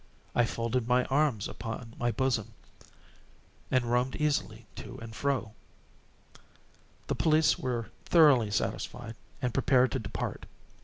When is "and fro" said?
4.99-5.53